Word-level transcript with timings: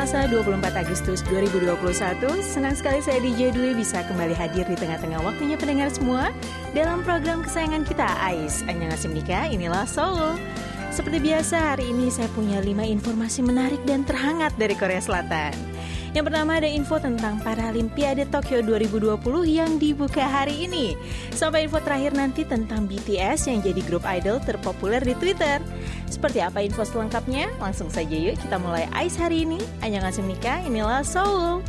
Selasa 0.00 0.32
24 0.32 0.80
Agustus 0.80 1.20
2021, 1.28 2.24
senang 2.40 2.72
sekali 2.72 3.04
saya 3.04 3.20
DJ 3.20 3.52
Dwi 3.52 3.76
bisa 3.76 4.00
kembali 4.08 4.32
hadir 4.32 4.64
di 4.64 4.72
tengah-tengah 4.72 5.20
waktunya 5.20 5.60
pendengar 5.60 5.92
semua 5.92 6.32
dalam 6.72 7.04
program 7.04 7.44
kesayangan 7.44 7.84
kita, 7.84 8.08
AIS. 8.24 8.64
Annyeonghaseyo 8.64 9.12
Nika, 9.12 9.52
inilah 9.52 9.84
Seoul. 9.84 10.40
Seperti 10.88 11.20
biasa, 11.20 11.76
hari 11.76 11.92
ini 11.92 12.08
saya 12.08 12.32
punya 12.32 12.64
5 12.64 12.80
informasi 12.80 13.44
menarik 13.44 13.84
dan 13.84 14.00
terhangat 14.08 14.56
dari 14.56 14.72
Korea 14.72 15.04
Selatan. 15.04 15.69
Yang 16.10 16.26
pertama 16.26 16.58
ada 16.58 16.66
info 16.66 16.98
tentang 16.98 17.38
Paralimpiade 17.38 18.26
Tokyo 18.26 18.58
2020 18.66 19.14
yang 19.46 19.78
dibuka 19.78 20.26
hari 20.26 20.66
ini. 20.66 20.98
Sampai 21.30 21.70
info 21.70 21.78
terakhir 21.78 22.18
nanti 22.18 22.42
tentang 22.42 22.90
BTS 22.90 23.46
yang 23.46 23.62
jadi 23.62 23.78
grup 23.86 24.02
idol 24.02 24.42
terpopuler 24.42 24.98
di 24.98 25.14
Twitter. 25.14 25.62
Seperti 26.10 26.42
apa 26.42 26.66
info 26.66 26.82
selengkapnya? 26.82 27.54
Langsung 27.62 27.86
saja 27.94 28.10
yuk 28.10 28.34
kita 28.42 28.58
mulai 28.58 28.90
ICE 28.90 29.16
hari 29.22 29.46
ini. 29.46 29.62
Annyeonghaseyo 29.86 30.26
Mika, 30.26 30.58
inilah 30.66 31.06
Seoul. 31.06 31.62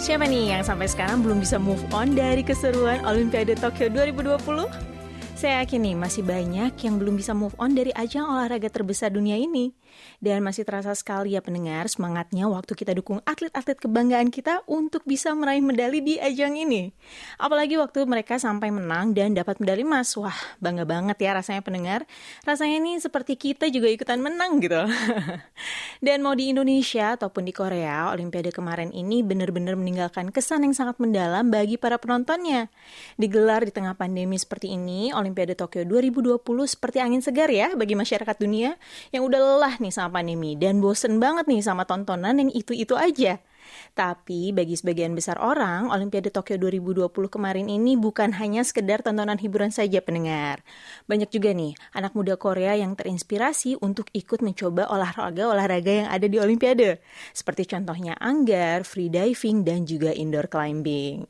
Siapa 0.00 0.24
nih 0.24 0.56
yang 0.56 0.64
sampai 0.64 0.88
sekarang 0.88 1.20
belum 1.20 1.44
bisa 1.44 1.60
move 1.60 1.84
on 1.92 2.16
dari 2.16 2.40
keseruan 2.40 3.04
Olimpiade 3.04 3.52
Tokyo 3.60 3.92
2020? 3.92 4.90
Saya 5.40 5.64
yakin 5.64 5.80
nih 5.80 5.96
masih 5.96 6.20
banyak 6.20 6.76
yang 6.84 7.00
belum 7.00 7.16
bisa 7.16 7.32
move 7.32 7.56
on 7.56 7.72
dari 7.72 7.88
ajang 7.96 8.28
olahraga 8.28 8.68
terbesar 8.68 9.08
dunia 9.08 9.40
ini. 9.40 9.72
Dan 10.20 10.44
masih 10.44 10.68
terasa 10.68 10.92
sekali 10.92 11.34
ya 11.34 11.40
pendengar 11.40 11.88
semangatnya 11.88 12.46
waktu 12.46 12.76
kita 12.76 12.92
dukung 12.92 13.24
atlet-atlet 13.24 13.78
kebanggaan 13.80 14.28
kita 14.28 14.62
untuk 14.68 15.02
bisa 15.08 15.32
meraih 15.32 15.64
medali 15.64 16.04
di 16.04 16.14
ajang 16.20 16.54
ini. 16.54 16.92
Apalagi 17.40 17.80
waktu 17.80 18.04
mereka 18.04 18.36
sampai 18.36 18.68
menang 18.68 19.16
dan 19.16 19.32
dapat 19.32 19.58
medali 19.58 19.82
emas. 19.82 20.12
Wah, 20.14 20.36
bangga 20.60 20.84
banget 20.84 21.16
ya 21.20 21.34
rasanya 21.34 21.64
pendengar. 21.64 22.04
Rasanya 22.44 22.78
ini 22.84 23.00
seperti 23.00 23.34
kita 23.34 23.66
juga 23.72 23.88
ikutan 23.88 24.20
menang 24.20 24.60
gitu. 24.60 24.84
dan 26.06 26.18
mau 26.20 26.36
di 26.36 26.52
Indonesia 26.52 27.16
ataupun 27.16 27.48
di 27.48 27.52
Korea, 27.56 28.12
Olimpiade 28.12 28.52
kemarin 28.52 28.92
ini 28.92 29.24
benar-benar 29.24 29.74
meninggalkan 29.74 30.28
kesan 30.30 30.68
yang 30.68 30.76
sangat 30.76 31.00
mendalam 31.00 31.48
bagi 31.48 31.80
para 31.80 31.96
penontonnya. 31.96 32.68
Digelar 33.16 33.64
di 33.64 33.72
tengah 33.72 33.96
pandemi 33.96 34.36
seperti 34.36 34.76
ini, 34.76 35.10
Olimpiade 35.16 35.56
Tokyo 35.56 35.82
2020 35.88 36.40
seperti 36.68 36.98
angin 37.00 37.24
segar 37.24 37.48
ya 37.48 37.72
bagi 37.72 37.96
masyarakat 37.96 38.36
dunia 38.36 38.76
yang 39.10 39.24
udah 39.24 39.40
lelah 39.40 39.74
nih 39.80 39.90
sama 39.90 40.20
pandemi 40.20 40.54
dan 40.54 40.78
bosen 40.78 41.18
banget 41.18 41.48
nih 41.48 41.64
sama 41.64 41.88
tontonan 41.88 42.36
yang 42.38 42.50
itu-itu 42.52 42.94
aja. 42.94 43.40
Tapi 43.94 44.50
bagi 44.54 44.74
sebagian 44.74 45.14
besar 45.14 45.38
orang, 45.38 45.90
Olimpiade 45.90 46.30
Tokyo 46.30 46.58
2020 46.58 47.10
kemarin 47.30 47.66
ini 47.66 47.94
bukan 47.94 48.34
hanya 48.38 48.62
sekedar 48.66 49.02
tontonan 49.02 49.38
hiburan 49.38 49.70
saja 49.70 50.02
pendengar. 50.02 50.62
Banyak 51.06 51.30
juga 51.30 51.54
nih 51.54 51.74
anak 51.94 52.14
muda 52.14 52.34
Korea 52.38 52.74
yang 52.78 52.94
terinspirasi 52.94 53.78
untuk 53.82 54.08
ikut 54.14 54.42
mencoba 54.42 54.90
olahraga-olahraga 54.90 56.06
yang 56.06 56.08
ada 56.10 56.26
di 56.26 56.38
Olimpiade. 56.38 57.02
Seperti 57.34 57.66
contohnya 57.70 58.14
anggar, 58.18 58.86
free 58.86 59.10
diving, 59.10 59.62
dan 59.66 59.86
juga 59.86 60.14
indoor 60.14 60.46
climbing. 60.50 61.26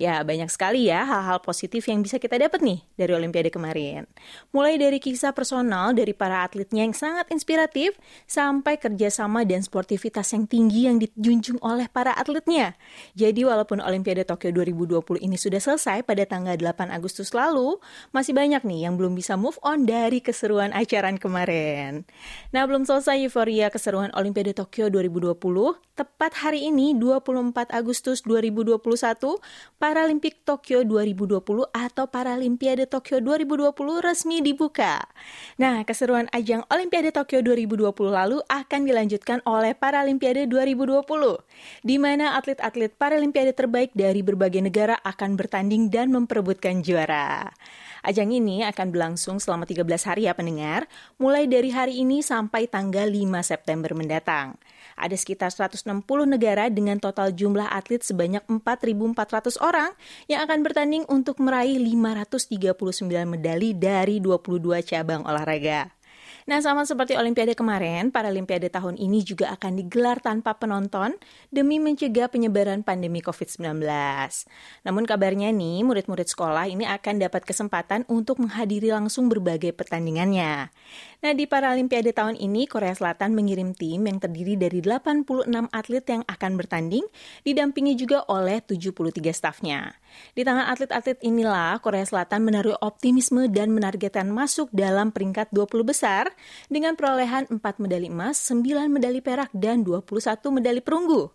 Ya, 0.00 0.24
banyak 0.24 0.48
sekali 0.48 0.88
ya 0.88 1.04
hal-hal 1.04 1.44
positif 1.44 1.84
yang 1.86 2.00
bisa 2.00 2.16
kita 2.16 2.40
dapat 2.40 2.64
nih 2.64 2.80
dari 2.96 3.12
Olimpiade 3.12 3.52
kemarin. 3.52 4.08
Mulai 4.50 4.80
dari 4.80 4.96
kisah 4.96 5.36
personal 5.36 5.92
dari 5.92 6.16
para 6.16 6.42
atletnya 6.42 6.88
yang 6.88 6.96
sangat 6.96 7.28
inspiratif, 7.28 8.00
sampai 8.24 8.80
kerjasama 8.80 9.44
dan 9.44 9.60
sportivitas 9.60 10.32
yang 10.32 10.48
tinggi 10.48 10.88
yang 10.88 10.96
dijunjung 10.96 11.60
oleh 11.60 11.86
para 11.92 12.16
atletnya. 12.16 12.74
Jadi 13.12 13.44
walaupun 13.44 13.84
Olimpiade 13.84 14.24
Tokyo 14.24 14.54
2020 14.56 15.20
ini 15.20 15.36
sudah 15.36 15.60
selesai 15.60 16.02
pada 16.06 16.24
tanggal 16.24 16.56
8 16.56 16.88
Agustus 16.88 17.36
lalu, 17.36 17.76
masih 18.16 18.32
banyak 18.32 18.64
nih 18.64 18.88
yang 18.88 18.96
belum 18.96 19.12
bisa 19.12 19.36
move 19.36 19.60
on 19.60 19.84
dari 19.84 20.24
keseruan 20.24 20.72
acara 20.72 21.12
kemarin. 21.16 22.06
Nah, 22.54 22.62
belum 22.64 22.86
selesai 22.86 23.18
euforia 23.26 23.68
keseruan 23.72 24.14
Olimpiade 24.14 24.54
Tokyo 24.54 24.86
2020, 24.92 25.36
tepat 25.98 26.32
hari 26.40 26.70
ini 26.70 26.94
24 26.96 27.72
Agustus 27.74 28.22
2021, 28.24 28.80
Paralimpik 29.80 30.44
Tokyo 30.44 30.84
2020 30.84 31.72
atau 31.72 32.04
Paralimpiade 32.08 32.84
Tokyo 32.84 33.18
2020 33.24 33.72
resmi 34.04 34.44
dibuka. 34.44 35.00
Nah, 35.56 35.80
keseruan 35.88 36.28
ajang 36.36 36.68
Olimpiade 36.68 37.10
Tokyo 37.16 37.40
2020 37.40 37.90
lalu 38.12 38.38
akan 38.48 38.80
dilanjutkan 38.84 39.38
oleh 39.48 39.72
Paralimpiade 39.72 40.44
2020, 40.46 41.00
di 41.80 41.96
mana 41.96 42.36
atlet-atlet 42.36 42.92
Paralimpiade 42.92 43.56
terbaik 43.56 43.96
dari 43.96 44.20
berbagai 44.20 44.60
negara 44.60 45.00
akan 45.00 45.36
bertanding 45.40 45.88
dan 45.88 46.12
memperebutkan 46.12 46.84
juara. 46.84 47.48
Ajang 48.00 48.32
ini 48.32 48.64
akan 48.64 48.96
berlangsung 48.96 49.36
selama 49.40 49.68
13 49.68 49.84
hari 50.08 50.24
ya 50.24 50.32
pendengar, 50.32 50.88
mulai 51.20 51.44
dari 51.44 51.68
hari 51.68 52.00
ini 52.00 52.24
sampai 52.24 52.64
tanggal 52.64 53.04
5 53.04 53.44
September 53.44 53.92
mendatang. 53.92 54.56
Ada 54.96 55.16
sekitar 55.16 55.52
160 55.52 56.04
negara 56.24 56.68
dengan 56.72 56.96
total 56.96 57.32
jumlah 57.36 57.68
atlet 57.68 58.00
sebanyak 58.00 58.44
4.400 58.48 59.49
orang 59.58 59.90
yang 60.30 60.46
akan 60.46 60.62
bertanding 60.62 61.02
untuk 61.10 61.42
meraih 61.42 61.82
539 61.82 62.70
medali 63.26 63.74
dari 63.74 64.22
22 64.22 64.86
cabang 64.86 65.26
olahraga. 65.26 65.99
Nah, 66.50 66.58
sama 66.58 66.82
seperti 66.82 67.14
Olimpiade 67.14 67.54
kemarin, 67.54 68.10
Paralimpiade 68.10 68.74
tahun 68.74 68.98
ini 68.98 69.22
juga 69.22 69.54
akan 69.54 69.86
digelar 69.86 70.18
tanpa 70.18 70.58
penonton 70.58 71.14
demi 71.46 71.78
mencegah 71.78 72.26
penyebaran 72.26 72.82
pandemi 72.82 73.22
COVID-19. 73.22 73.78
Namun 74.82 75.06
kabarnya 75.06 75.54
nih, 75.54 75.86
murid-murid 75.86 76.26
sekolah 76.26 76.66
ini 76.66 76.90
akan 76.90 77.22
dapat 77.22 77.46
kesempatan 77.46 78.02
untuk 78.10 78.42
menghadiri 78.42 78.90
langsung 78.90 79.30
berbagai 79.30 79.70
pertandingannya. 79.78 80.74
Nah, 81.22 81.32
di 81.38 81.46
Paralimpiade 81.46 82.10
tahun 82.10 82.34
ini, 82.34 82.66
Korea 82.66 82.98
Selatan 82.98 83.30
mengirim 83.38 83.70
tim 83.70 84.10
yang 84.10 84.18
terdiri 84.18 84.58
dari 84.58 84.82
86 84.82 85.70
atlet 85.70 86.02
yang 86.10 86.26
akan 86.26 86.52
bertanding, 86.58 87.06
didampingi 87.46 87.94
juga 87.94 88.26
oleh 88.26 88.58
73 88.58 89.30
stafnya. 89.30 89.94
Di 90.34 90.42
tangan 90.42 90.66
atlet-atlet 90.66 91.22
inilah, 91.22 91.78
Korea 91.78 92.02
Selatan 92.02 92.42
menaruh 92.42 92.74
optimisme 92.82 93.46
dan 93.46 93.70
menargetkan 93.70 94.26
masuk 94.34 94.66
dalam 94.74 95.14
peringkat 95.14 95.54
20 95.54 95.86
besar 95.86 96.34
dengan 96.72 96.94
perolehan 96.94 97.46
4 97.48 97.58
medali 97.82 98.08
emas, 98.08 98.40
9 98.48 98.88
medali 98.92 99.20
perak, 99.20 99.50
dan 99.56 99.82
21 99.86 100.04
medali 100.50 100.80
perunggu. 100.84 101.30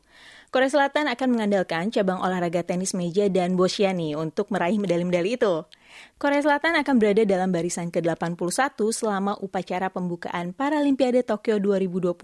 Korea 0.53 0.71
Selatan 0.71 1.11
akan 1.11 1.27
mengandalkan 1.35 1.91
cabang 1.91 2.23
olahraga 2.23 2.63
tenis 2.63 2.95
meja 2.95 3.27
dan 3.27 3.59
boccia 3.59 3.91
nih 3.91 4.15
untuk 4.15 4.47
meraih 4.53 4.79
medali-medali 4.79 5.35
itu. 5.35 5.67
Korea 6.15 6.39
Selatan 6.39 6.79
akan 6.79 6.95
berada 6.95 7.27
dalam 7.27 7.51
barisan 7.51 7.91
ke-81 7.91 8.79
selama 8.95 9.35
upacara 9.43 9.91
pembukaan 9.91 10.55
Paralimpiade 10.55 11.27
Tokyo 11.27 11.59
2020 11.59 12.15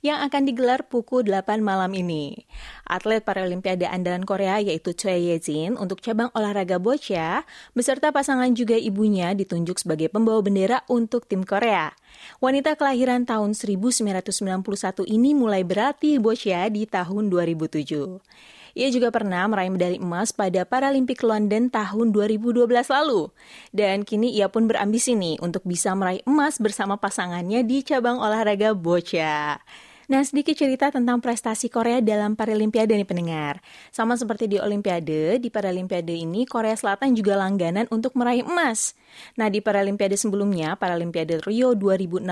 yang 0.00 0.24
akan 0.24 0.42
digelar 0.48 0.88
pukul 0.88 1.20
8 1.20 1.60
malam 1.60 1.92
ini. 1.92 2.48
Atlet 2.88 3.20
Paralimpiade 3.20 3.84
andalan 3.84 4.24
Korea 4.24 4.56
yaitu 4.58 4.96
Choi 4.96 5.30
Ye-jin 5.30 5.76
untuk 5.76 6.00
cabang 6.00 6.32
olahraga 6.32 6.80
boccia 6.80 7.44
beserta 7.76 8.08
pasangan 8.08 8.48
juga 8.56 8.74
ibunya 8.80 9.36
ditunjuk 9.36 9.76
sebagai 9.76 10.08
pembawa 10.08 10.40
bendera 10.40 10.80
untuk 10.88 11.28
tim 11.28 11.44
Korea. 11.44 11.92
Wanita 12.40 12.80
kelahiran 12.80 13.28
tahun 13.28 13.52
1991 13.52 15.04
ini 15.06 15.36
mulai 15.36 15.60
berlatih 15.60 16.24
boccia 16.24 16.66
di 16.72 16.88
tahun 16.88 17.28
2007. 17.28 18.55
Ia 18.76 18.92
juga 18.92 19.08
pernah 19.08 19.48
meraih 19.48 19.72
medali 19.72 19.96
emas 19.96 20.36
pada 20.36 20.68
Paralimpik 20.68 21.24
London 21.24 21.72
tahun 21.72 22.12
2012 22.12 22.68
lalu. 22.92 23.32
Dan 23.72 24.04
kini 24.04 24.36
ia 24.36 24.52
pun 24.52 24.68
berambisi 24.68 25.16
nih 25.16 25.40
untuk 25.40 25.64
bisa 25.64 25.96
meraih 25.96 26.20
emas 26.28 26.60
bersama 26.60 27.00
pasangannya 27.00 27.64
di 27.64 27.80
cabang 27.80 28.20
olahraga 28.20 28.76
boccia. 28.76 29.64
Nah, 30.06 30.22
sedikit 30.22 30.54
cerita 30.54 30.94
tentang 30.94 31.18
prestasi 31.18 31.66
Korea 31.66 31.98
dalam 31.98 32.38
Paralimpiade 32.38 32.94
nih 32.94 33.02
pendengar. 33.02 33.58
Sama 33.90 34.14
seperti 34.14 34.46
di 34.46 34.54
Olimpiade, 34.62 35.42
di 35.42 35.50
Paralimpiade 35.50 36.14
ini 36.14 36.46
Korea 36.46 36.78
Selatan 36.78 37.18
juga 37.18 37.34
langganan 37.34 37.90
untuk 37.90 38.14
meraih 38.14 38.46
emas. 38.46 38.94
Nah, 39.34 39.50
di 39.50 39.58
Paralimpiade 39.58 40.14
sebelumnya, 40.14 40.78
Paralimpiade 40.78 41.42
Rio 41.42 41.74
2016, 41.74 42.22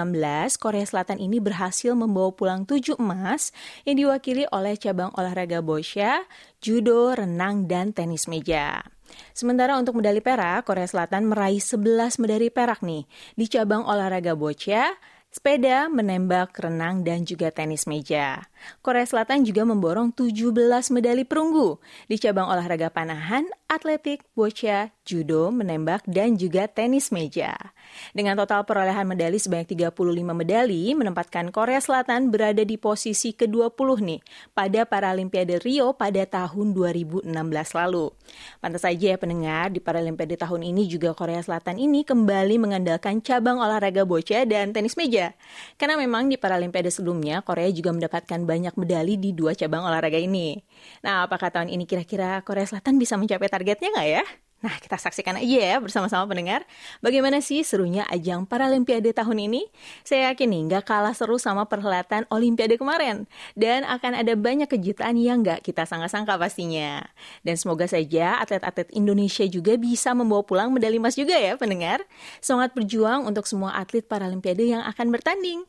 Korea 0.54 0.86
Selatan 0.86 1.18
ini 1.18 1.42
berhasil 1.42 1.98
membawa 1.98 2.30
pulang 2.30 2.62
7 2.62 2.94
emas 2.94 3.50
yang 3.82 3.98
diwakili 3.98 4.46
oleh 4.54 4.78
cabang 4.78 5.10
olahraga 5.18 5.58
boccia, 5.58 6.22
judo, 6.62 7.10
renang, 7.10 7.66
dan 7.66 7.90
tenis 7.90 8.30
meja. 8.30 8.86
Sementara 9.34 9.74
untuk 9.82 9.98
medali 9.98 10.22
perak, 10.22 10.70
Korea 10.70 10.86
Selatan 10.86 11.26
meraih 11.26 11.58
11 11.58 12.22
medali 12.22 12.54
perak 12.54 12.86
nih 12.86 13.02
di 13.34 13.50
cabang 13.50 13.82
olahraga 13.82 14.38
boccia, 14.38 14.94
sepeda, 15.34 15.90
menembak, 15.90 16.54
renang, 16.54 17.02
dan 17.02 17.26
juga 17.26 17.50
tenis 17.50 17.90
meja. 17.90 18.46
Korea 18.86 19.02
Selatan 19.02 19.42
juga 19.42 19.66
memborong 19.66 20.14
17 20.14 20.54
medali 20.94 21.26
perunggu 21.26 21.82
di 22.06 22.14
cabang 22.22 22.46
olahraga 22.46 22.86
panahan, 22.94 23.42
atletik, 23.66 24.22
boccia, 24.38 24.94
judo, 25.02 25.50
menembak, 25.50 26.06
dan 26.06 26.38
juga 26.38 26.70
tenis 26.70 27.10
meja. 27.10 27.73
Dengan 28.14 28.38
total 28.38 28.62
perolehan 28.62 29.06
medali 29.08 29.40
sebanyak 29.40 29.90
35 29.90 30.34
medali, 30.36 30.92
menempatkan 30.94 31.50
Korea 31.50 31.80
Selatan 31.82 32.30
berada 32.30 32.62
di 32.62 32.76
posisi 32.78 33.34
ke-20 33.34 33.88
nih 34.04 34.20
pada 34.52 34.86
Paralimpiade 34.86 35.58
Rio 35.62 35.96
pada 35.96 36.22
tahun 36.28 36.76
2016 36.76 37.26
lalu. 37.74 38.12
Pantas 38.60 38.82
saja 38.84 39.14
ya 39.14 39.18
pendengar, 39.18 39.72
di 39.72 39.80
Paralimpiade 39.80 40.36
tahun 40.38 40.62
ini 40.62 40.86
juga 40.86 41.12
Korea 41.16 41.40
Selatan 41.40 41.80
ini 41.80 42.06
kembali 42.06 42.56
mengandalkan 42.60 43.24
cabang 43.24 43.58
olahraga 43.58 44.06
bocah 44.06 44.44
dan 44.44 44.70
tenis 44.70 44.94
meja. 44.94 45.32
Karena 45.80 45.98
memang 45.98 46.28
di 46.28 46.36
Paralimpiade 46.36 46.92
sebelumnya, 46.92 47.40
Korea 47.40 47.68
juga 47.72 47.90
mendapatkan 47.90 48.40
banyak 48.44 48.74
medali 48.76 49.18
di 49.18 49.34
dua 49.34 49.56
cabang 49.56 49.86
olahraga 49.86 50.20
ini. 50.20 50.60
Nah, 51.02 51.26
apakah 51.26 51.50
tahun 51.50 51.72
ini 51.72 51.84
kira-kira 51.88 52.40
Korea 52.46 52.68
Selatan 52.68 53.00
bisa 53.00 53.18
mencapai 53.18 53.48
targetnya 53.48 53.90
nggak 53.94 54.08
ya? 54.08 54.24
Nah, 54.64 54.80
kita 54.80 54.96
saksikan 54.96 55.36
aja 55.36 55.76
ya 55.76 55.76
bersama-sama 55.76 56.24
pendengar. 56.24 56.64
Bagaimana 57.04 57.44
sih 57.44 57.60
serunya 57.60 58.08
ajang 58.08 58.48
Paralimpiade 58.48 59.12
tahun 59.12 59.44
ini? 59.44 59.68
Saya 60.08 60.32
yakin 60.32 60.48
nih 60.48 60.62
nggak 60.72 60.88
kalah 60.88 61.12
seru 61.12 61.36
sama 61.36 61.68
perhelatan 61.68 62.24
Olimpiade 62.32 62.80
kemarin. 62.80 63.28
Dan 63.52 63.84
akan 63.84 64.16
ada 64.16 64.32
banyak 64.32 64.64
kejutan 64.64 65.20
yang 65.20 65.44
nggak 65.44 65.60
kita 65.60 65.84
sangka-sangka 65.84 66.40
pastinya. 66.40 67.04
Dan 67.44 67.60
semoga 67.60 67.84
saja 67.84 68.40
atlet-atlet 68.40 68.88
Indonesia 68.96 69.44
juga 69.44 69.76
bisa 69.76 70.16
membawa 70.16 70.40
pulang 70.40 70.72
medali 70.72 70.96
emas 70.96 71.12
juga 71.12 71.36
ya 71.36 71.60
pendengar. 71.60 72.00
Semangat 72.40 72.72
berjuang 72.72 73.28
untuk 73.28 73.44
semua 73.44 73.76
atlet 73.76 74.08
Paralimpiade 74.08 74.64
yang 74.64 74.80
akan 74.80 75.12
bertanding. 75.12 75.68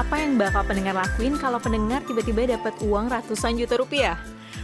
Apa 0.00 0.16
yang 0.16 0.40
bakal 0.40 0.64
pendengar 0.64 0.96
lakuin 0.96 1.36
kalau 1.36 1.60
pendengar 1.60 2.00
tiba-tiba 2.08 2.56
dapat 2.56 2.72
uang 2.80 3.12
ratusan 3.12 3.60
juta 3.60 3.76
rupiah? 3.76 4.16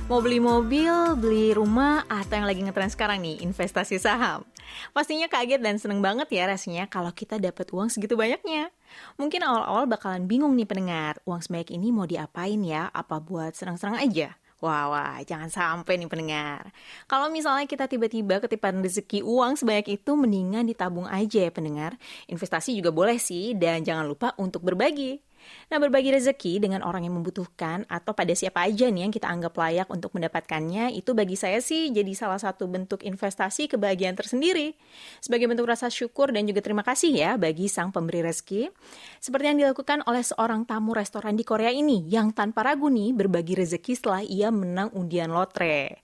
Mau 0.09 0.25
beli 0.25 0.41
mobil, 0.41 1.13
beli 1.13 1.53
rumah, 1.53 2.09
atau 2.09 2.41
yang 2.41 2.49
lagi 2.49 2.65
ngetren 2.65 2.89
sekarang 2.89 3.21
nih, 3.21 3.45
investasi 3.45 4.01
saham. 4.01 4.49
Pastinya 4.97 5.29
kaget 5.29 5.61
dan 5.61 5.77
seneng 5.77 6.01
banget 6.01 6.33
ya 6.33 6.49
rasanya 6.49 6.89
kalau 6.89 7.13
kita 7.13 7.37
dapat 7.37 7.69
uang 7.69 7.93
segitu 7.93 8.17
banyaknya. 8.17 8.73
Mungkin 9.21 9.45
awal-awal 9.45 9.85
bakalan 9.85 10.25
bingung 10.25 10.57
nih 10.57 10.65
pendengar, 10.65 11.21
uang 11.29 11.45
sebanyak 11.45 11.77
ini 11.77 11.93
mau 11.93 12.09
diapain 12.09 12.65
ya? 12.65 12.89
Apa 12.89 13.21
buat 13.21 13.53
senang-senang 13.53 14.01
aja? 14.01 14.41
Wah, 14.65 14.89
wah, 14.89 15.21
jangan 15.21 15.53
sampai 15.53 16.01
nih 16.01 16.09
pendengar. 16.09 16.73
Kalau 17.05 17.29
misalnya 17.29 17.69
kita 17.69 17.85
tiba-tiba 17.85 18.41
ketipan 18.41 18.81
rezeki 18.81 19.21
uang 19.21 19.61
sebanyak 19.61 20.01
itu, 20.01 20.17
mendingan 20.17 20.65
ditabung 20.65 21.05
aja 21.05 21.45
ya 21.45 21.53
pendengar. 21.53 22.01
Investasi 22.25 22.73
juga 22.73 22.89
boleh 22.89 23.21
sih, 23.21 23.53
dan 23.53 23.85
jangan 23.85 24.09
lupa 24.09 24.33
untuk 24.41 24.65
berbagi. 24.65 25.26
Nah, 25.67 25.83
berbagi 25.83 26.15
rezeki 26.15 26.63
dengan 26.63 26.87
orang 26.87 27.03
yang 27.03 27.19
membutuhkan 27.19 27.83
atau 27.91 28.15
pada 28.15 28.31
siapa 28.39 28.63
aja 28.65 28.87
nih 28.87 29.09
yang 29.09 29.13
kita 29.15 29.27
anggap 29.27 29.57
layak 29.59 29.91
untuk 29.91 30.15
mendapatkannya, 30.15 30.95
itu 30.95 31.11
bagi 31.13 31.35
saya 31.35 31.59
sih 31.59 31.91
jadi 31.91 32.13
salah 32.15 32.39
satu 32.39 32.71
bentuk 32.71 33.03
investasi 33.03 33.67
kebahagiaan 33.67 34.15
tersendiri. 34.15 34.79
Sebagai 35.19 35.51
bentuk 35.51 35.67
rasa 35.67 35.91
syukur 35.91 36.31
dan 36.31 36.47
juga 36.47 36.63
terima 36.63 36.87
kasih 36.87 37.11
ya 37.11 37.31
bagi 37.35 37.67
sang 37.67 37.91
pemberi 37.91 38.23
rezeki. 38.23 38.71
Seperti 39.19 39.45
yang 39.51 39.59
dilakukan 39.59 40.07
oleh 40.07 40.23
seorang 40.23 40.63
tamu 40.65 40.95
restoran 40.95 41.35
di 41.35 41.43
Korea 41.43 41.75
ini 41.75 42.07
yang 42.07 42.31
tanpa 42.31 42.63
ragu 42.63 42.87
nih 42.87 43.11
berbagi 43.11 43.59
rezeki 43.59 43.93
setelah 43.99 44.23
ia 44.23 44.55
menang 44.55 44.95
undian 44.95 45.35
lotre. 45.35 45.99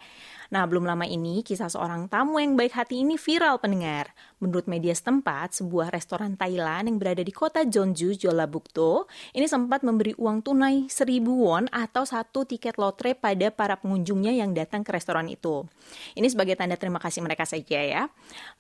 Nah, 0.53 0.69
belum 0.69 0.85
lama 0.85 1.09
ini 1.09 1.41
kisah 1.41 1.73
seorang 1.73 2.13
tamu 2.13 2.37
yang 2.37 2.61
baik 2.61 2.77
hati 2.77 3.01
ini 3.01 3.17
viral 3.17 3.57
pendengar. 3.57 4.13
Menurut 4.37 4.69
media 4.69 4.93
setempat, 4.93 5.57
sebuah 5.57 5.89
restoran 5.89 6.37
Thailand 6.37 6.93
yang 6.93 7.01
berada 7.01 7.25
di 7.25 7.33
kota 7.33 7.65
Jeonju, 7.65 8.13
Jeollabuk-do, 8.21 9.09
ini 9.33 9.49
sempat 9.49 9.81
memberi 9.81 10.13
uang 10.21 10.45
tunai 10.45 10.93
1000 10.93 11.25
won 11.25 11.73
atau 11.73 12.05
satu 12.05 12.45
tiket 12.45 12.77
lotre 12.77 13.17
pada 13.17 13.49
para 13.49 13.81
pengunjungnya 13.81 14.37
yang 14.37 14.53
datang 14.53 14.85
ke 14.85 14.93
restoran 14.93 15.33
itu. 15.33 15.65
Ini 16.19 16.29
sebagai 16.29 16.53
tanda 16.59 16.77
terima 16.77 17.01
kasih 17.01 17.25
mereka 17.25 17.49
saja 17.49 17.81
ya. 17.81 18.03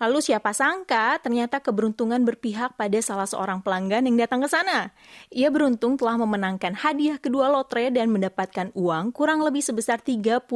Lalu 0.00 0.24
siapa 0.24 0.56
sangka 0.56 1.20
ternyata 1.20 1.60
keberuntungan 1.60 2.24
berpihak 2.24 2.72
pada 2.78 2.96
salah 3.04 3.28
seorang 3.28 3.60
pelanggan 3.60 4.08
yang 4.08 4.16
datang 4.16 4.40
ke 4.40 4.48
sana. 4.48 4.96
Ia 5.28 5.52
beruntung 5.52 6.00
telah 6.00 6.16
memenangkan 6.16 6.72
hadiah 6.72 7.20
kedua 7.20 7.52
lotre 7.52 7.92
dan 7.92 8.08
mendapatkan 8.08 8.72
uang 8.72 9.12
kurang 9.12 9.44
lebih 9.44 9.60
sebesar 9.60 10.00
37 10.00 10.46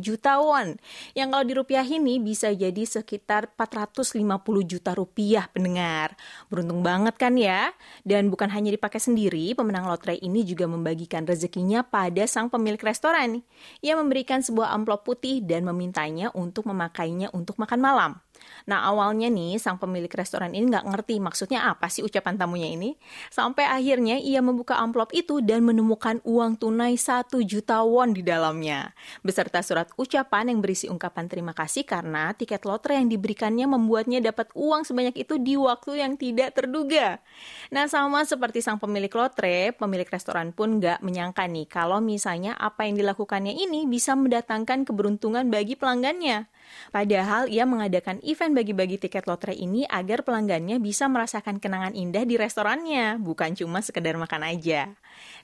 juta 0.00 0.40
won. 0.40 0.63
Yang 1.12 1.28
kalau 1.36 1.44
dirupiahin 1.44 2.04
ini 2.04 2.18
bisa 2.18 2.48
jadi 2.50 2.82
sekitar 2.84 3.52
450 3.52 4.24
juta 4.64 4.90
rupiah 4.96 5.46
pendengar. 5.52 6.16
Beruntung 6.48 6.80
banget 6.80 7.14
kan 7.20 7.36
ya? 7.36 7.70
Dan 8.02 8.32
bukan 8.32 8.48
hanya 8.48 8.72
dipakai 8.72 8.98
sendiri, 8.98 9.52
pemenang 9.52 9.84
lotre 9.84 10.16
ini 10.16 10.42
juga 10.48 10.64
membagikan 10.64 11.28
rezekinya 11.28 11.84
pada 11.84 12.24
sang 12.24 12.48
pemilik 12.48 12.80
restoran. 12.80 13.44
Ia 13.84 13.94
memberikan 14.00 14.40
sebuah 14.40 14.72
amplop 14.72 15.04
putih 15.04 15.44
dan 15.44 15.68
memintanya 15.68 16.32
untuk 16.32 16.64
memakainya 16.64 17.28
untuk 17.36 17.60
makan 17.60 17.80
malam. 17.84 18.23
Nah 18.64 18.88
awalnya 18.88 19.28
nih 19.28 19.60
sang 19.60 19.76
pemilik 19.76 20.08
restoran 20.08 20.56
ini 20.56 20.72
nggak 20.72 20.86
ngerti 20.88 21.20
maksudnya 21.20 21.68
apa 21.68 21.92
sih 21.92 22.00
ucapan 22.00 22.40
tamunya 22.40 22.72
ini. 22.72 22.96
Sampai 23.28 23.68
akhirnya 23.68 24.16
ia 24.16 24.40
membuka 24.40 24.80
amplop 24.80 25.12
itu 25.12 25.44
dan 25.44 25.64
menemukan 25.66 26.24
uang 26.24 26.56
tunai 26.56 26.96
1 26.96 27.28
juta 27.44 27.84
won 27.84 28.16
di 28.16 28.24
dalamnya. 28.24 28.96
Beserta 29.20 29.60
surat 29.60 29.92
ucapan 30.00 30.52
yang 30.52 30.64
berisi 30.64 30.88
ungkapan 30.88 31.28
terima 31.28 31.52
kasih 31.52 31.84
karena 31.84 32.32
tiket 32.32 32.64
lotre 32.64 32.96
yang 32.96 33.12
diberikannya 33.12 33.68
membuatnya 33.68 34.24
dapat 34.24 34.48
uang 34.56 34.88
sebanyak 34.88 35.20
itu 35.20 35.36
di 35.36 35.54
waktu 35.60 36.00
yang 36.00 36.16
tidak 36.16 36.56
terduga. 36.56 37.20
Nah 37.68 37.84
sama 37.90 38.24
seperti 38.24 38.64
sang 38.64 38.80
pemilik 38.80 39.12
lotre, 39.12 39.76
pemilik 39.76 40.08
restoran 40.08 40.56
pun 40.56 40.80
nggak 40.80 41.04
menyangka 41.04 41.44
nih 41.44 41.68
kalau 41.68 42.00
misalnya 42.00 42.56
apa 42.56 42.88
yang 42.88 42.96
dilakukannya 42.96 43.52
ini 43.52 43.84
bisa 43.84 44.16
mendatangkan 44.16 44.88
keberuntungan 44.88 45.48
bagi 45.52 45.76
pelanggannya. 45.76 46.48
Padahal 46.90 47.50
ia 47.50 47.64
mengadakan 47.64 48.20
event 48.22 48.52
bagi-bagi 48.54 48.96
tiket 49.00 49.24
lotre 49.24 49.52
ini 49.54 49.88
agar 49.88 50.22
pelanggannya 50.22 50.80
bisa 50.80 51.10
merasakan 51.10 51.58
kenangan 51.58 51.96
indah 51.96 52.24
di 52.24 52.38
restorannya, 52.38 53.18
bukan 53.18 53.56
cuma 53.56 53.80
sekedar 53.82 54.14
makan 54.18 54.42
aja. 54.44 54.92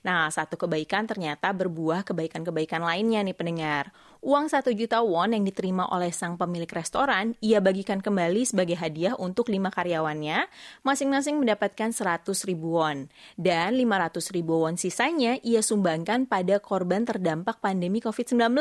Nah, 0.01 0.27
satu 0.27 0.57
kebaikan 0.57 1.05
ternyata 1.05 1.53
berbuah 1.53 2.03
kebaikan-kebaikan 2.07 2.81
lainnya 2.81 3.21
nih 3.21 3.37
pendengar. 3.37 3.93
Uang 4.21 4.53
satu 4.53 4.69
juta 4.69 5.01
won 5.01 5.33
yang 5.33 5.41
diterima 5.41 5.89
oleh 5.89 6.13
sang 6.13 6.37
pemilik 6.37 6.69
restoran, 6.69 7.33
ia 7.41 7.57
bagikan 7.57 8.05
kembali 8.05 8.45
sebagai 8.45 8.77
hadiah 8.77 9.17
untuk 9.17 9.49
lima 9.49 9.73
karyawannya, 9.73 10.45
masing-masing 10.85 11.41
mendapatkan 11.41 11.89
100 11.89 12.29
ribu 12.45 12.77
won. 12.77 13.09
Dan 13.33 13.73
500 13.81 14.29
ribu 14.29 14.61
won 14.61 14.77
sisanya 14.77 15.41
ia 15.41 15.65
sumbangkan 15.65 16.29
pada 16.29 16.61
korban 16.61 17.01
terdampak 17.01 17.65
pandemi 17.65 17.97
COVID-19. 17.97 18.53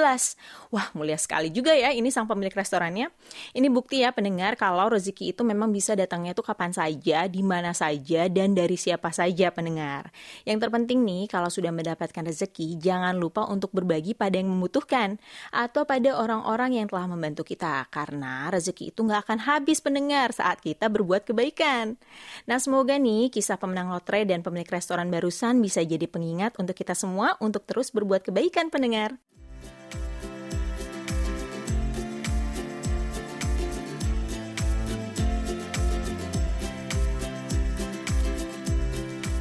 Wah, 0.73 0.89
mulia 0.97 1.21
sekali 1.21 1.53
juga 1.53 1.77
ya 1.77 1.93
ini 1.93 2.09
sang 2.09 2.25
pemilik 2.25 2.57
restorannya. 2.57 3.13
Ini 3.53 3.69
bukti 3.69 4.01
ya 4.01 4.17
pendengar 4.17 4.57
kalau 4.57 4.89
rezeki 4.89 5.37
itu 5.37 5.45
memang 5.45 5.77
bisa 5.77 5.93
datangnya 5.93 6.33
tuh 6.33 6.49
kapan 6.49 6.73
saja, 6.73 7.29
di 7.29 7.45
mana 7.45 7.77
saja, 7.77 8.33
dan 8.33 8.57
dari 8.57 8.81
siapa 8.81 9.13
saja 9.13 9.53
pendengar. 9.53 10.09
Yang 10.49 10.65
terpenting 10.65 11.05
nih, 11.05 11.29
kalau 11.29 11.53
sudah 11.53 11.69
mendapatkan 11.69 12.25
rezeki, 12.25 12.81
jangan 12.81 13.13
lupa 13.21 13.45
untuk 13.45 13.77
berbagi 13.77 14.17
pada 14.17 14.41
yang 14.41 14.49
membutuhkan 14.49 15.21
atau 15.51 15.87
pada 15.87 16.17
orang-orang 16.17 16.79
yang 16.79 16.87
telah 16.87 17.11
membantu 17.11 17.43
kita. 17.47 17.87
Karena 17.91 18.51
rezeki 18.51 18.95
itu 18.95 19.01
nggak 19.03 19.27
akan 19.27 19.39
habis 19.47 19.79
pendengar 19.83 20.31
saat 20.31 20.63
kita 20.63 20.87
berbuat 20.91 21.27
kebaikan. 21.27 21.99
Nah 22.47 22.59
semoga 22.63 22.97
nih 22.97 23.29
kisah 23.31 23.59
pemenang 23.59 23.91
lotre 23.91 24.23
dan 24.27 24.43
pemilik 24.43 24.71
restoran 24.71 25.11
barusan 25.11 25.59
bisa 25.59 25.83
jadi 25.83 26.07
pengingat 26.07 26.57
untuk 26.59 26.75
kita 26.75 26.95
semua 26.95 27.35
untuk 27.43 27.67
terus 27.67 27.91
berbuat 27.91 28.27
kebaikan 28.27 28.71
pendengar. 28.71 29.19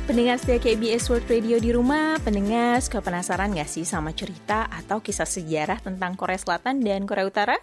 Pendengar 0.09 0.41
setia 0.41 0.57
KBS 0.57 1.05
World 1.13 1.29
Radio 1.29 1.61
di 1.61 1.69
rumah, 1.69 2.17
pendengar 2.25 2.81
suka 2.81 2.97
penasaran 2.97 3.53
gak 3.53 3.69
sih 3.69 3.85
sama 3.85 4.09
cerita 4.09 4.65
atau 4.65 5.05
kisah 5.05 5.29
sejarah 5.29 5.77
tentang 5.85 6.17
Korea 6.17 6.33
Selatan 6.33 6.81
dan 6.81 7.05
Korea 7.05 7.29
Utara? 7.29 7.53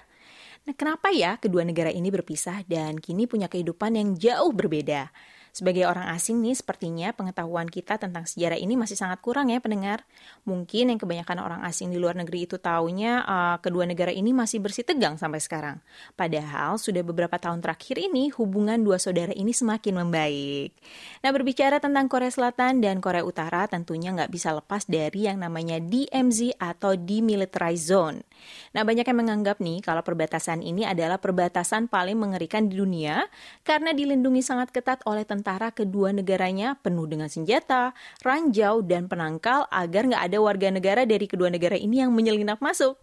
Nah, 0.62 0.70
kenapa 0.78 1.10
ya 1.10 1.42
kedua 1.42 1.66
negara 1.66 1.90
ini 1.90 2.06
berpisah 2.06 2.62
dan 2.70 3.02
kini 3.02 3.26
punya 3.26 3.50
kehidupan 3.50 3.98
yang 3.98 4.14
jauh 4.14 4.54
berbeda? 4.54 5.10
Sebagai 5.56 5.88
orang 5.88 6.12
asing 6.12 6.44
nih, 6.44 6.52
sepertinya 6.52 7.16
pengetahuan 7.16 7.64
kita 7.64 7.96
tentang 7.96 8.28
sejarah 8.28 8.60
ini 8.60 8.76
masih 8.76 8.92
sangat 8.92 9.24
kurang 9.24 9.48
ya 9.48 9.56
pendengar. 9.56 10.04
Mungkin 10.44 10.92
yang 10.92 11.00
kebanyakan 11.00 11.40
orang 11.40 11.60
asing 11.64 11.88
di 11.88 11.96
luar 11.96 12.12
negeri 12.12 12.44
itu 12.44 12.60
taunya 12.60 13.24
uh, 13.24 13.56
kedua 13.64 13.88
negara 13.88 14.12
ini 14.12 14.36
masih 14.36 14.60
bersih 14.60 14.84
tegang 14.84 15.16
sampai 15.16 15.40
sekarang. 15.40 15.80
Padahal 16.12 16.76
sudah 16.76 17.00
beberapa 17.00 17.40
tahun 17.40 17.64
terakhir 17.64 17.96
ini 17.96 18.28
hubungan 18.36 18.84
dua 18.84 19.00
saudara 19.00 19.32
ini 19.32 19.56
semakin 19.56 20.04
membaik. 20.04 20.76
Nah 21.24 21.32
berbicara 21.32 21.80
tentang 21.80 22.04
Korea 22.12 22.28
Selatan 22.28 22.84
dan 22.84 23.00
Korea 23.00 23.24
Utara 23.24 23.64
tentunya 23.64 24.12
nggak 24.12 24.28
bisa 24.28 24.52
lepas 24.52 24.84
dari 24.84 25.24
yang 25.24 25.40
namanya 25.40 25.80
DMZ 25.80 26.60
atau 26.60 27.00
Demilitarized 27.00 27.88
Zone. 27.88 28.28
Nah 28.76 28.84
banyak 28.84 29.08
yang 29.08 29.18
menganggap 29.24 29.64
nih 29.64 29.80
kalau 29.80 30.04
perbatasan 30.04 30.60
ini 30.60 30.84
adalah 30.84 31.16
perbatasan 31.16 31.88
paling 31.88 32.20
mengerikan 32.20 32.68
di 32.68 32.76
dunia 32.76 33.24
karena 33.64 33.96
dilindungi 33.96 34.44
sangat 34.44 34.68
ketat 34.68 35.00
oleh 35.08 35.24
tentara 35.24 35.45
antara 35.46 35.70
kedua 35.70 36.10
negaranya 36.10 36.74
penuh 36.74 37.06
dengan 37.06 37.30
senjata, 37.30 37.94
ranjau, 38.26 38.82
dan 38.82 39.06
penangkal 39.06 39.70
agar 39.70 40.10
nggak 40.10 40.26
ada 40.26 40.38
warga 40.42 40.74
negara 40.74 41.06
dari 41.06 41.30
kedua 41.30 41.54
negara 41.54 41.78
ini 41.78 42.02
yang 42.02 42.10
menyelinap 42.10 42.58
masuk. 42.58 42.98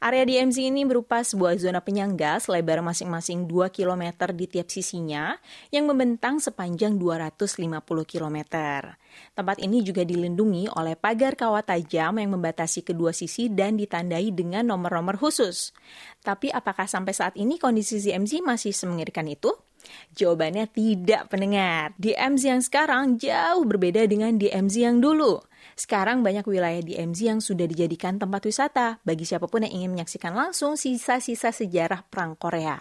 Area 0.00 0.24
DMZ 0.24 0.56
ini 0.64 0.88
berupa 0.88 1.20
sebuah 1.20 1.60
zona 1.60 1.84
penyangga 1.84 2.40
selebar 2.40 2.80
masing-masing 2.80 3.44
2 3.44 3.68
km 3.68 4.32
di 4.32 4.48
tiap 4.48 4.72
sisinya 4.72 5.36
yang 5.68 5.84
membentang 5.84 6.40
sepanjang 6.40 6.96
250 6.96 7.68
km. 8.08 8.38
Tempat 9.36 9.60
ini 9.60 9.84
juga 9.84 10.00
dilindungi 10.00 10.72
oleh 10.72 10.96
pagar 10.96 11.36
kawat 11.36 11.68
tajam 11.68 12.16
yang 12.16 12.32
membatasi 12.32 12.80
kedua 12.80 13.12
sisi 13.12 13.52
dan 13.52 13.76
ditandai 13.76 14.32
dengan 14.32 14.72
nomor-nomor 14.72 15.20
khusus. 15.20 15.76
Tapi 16.24 16.48
apakah 16.48 16.88
sampai 16.88 17.12
saat 17.12 17.36
ini 17.36 17.60
kondisi 17.60 18.00
DMZ 18.00 18.40
masih 18.40 18.72
semengerikan 18.72 19.28
itu? 19.28 19.52
Jawabannya 20.16 20.64
tidak 20.72 21.28
pendengar. 21.28 21.92
DMZ 22.00 22.42
yang 22.48 22.64
sekarang 22.64 23.20
jauh 23.20 23.68
berbeda 23.68 24.08
dengan 24.08 24.40
DMZ 24.40 24.74
yang 24.80 25.04
dulu. 25.04 25.44
Sekarang 25.80 26.20
banyak 26.20 26.44
wilayah 26.44 26.84
di 26.84 26.92
MZ 26.92 27.18
yang 27.24 27.40
sudah 27.40 27.64
dijadikan 27.64 28.20
tempat 28.20 28.44
wisata 28.44 29.00
bagi 29.00 29.24
siapa 29.24 29.48
pun 29.48 29.64
yang 29.64 29.80
ingin 29.80 29.96
menyaksikan 29.96 30.36
langsung 30.36 30.76
sisa-sisa 30.76 31.56
sejarah 31.56 32.04
Perang 32.04 32.36
Korea. 32.36 32.76